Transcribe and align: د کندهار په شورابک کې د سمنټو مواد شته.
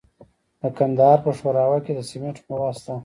د 0.61 0.63
کندهار 0.77 1.17
په 1.25 1.31
شورابک 1.39 1.81
کې 1.85 1.93
د 1.95 1.99
سمنټو 2.09 2.41
مواد 2.49 2.73
شته. 2.81 2.93